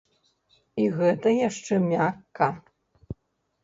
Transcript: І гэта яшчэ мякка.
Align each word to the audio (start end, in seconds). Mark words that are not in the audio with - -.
І 0.85 0.87
гэта 0.97 1.35
яшчэ 1.49 1.73
мякка. 1.87 2.53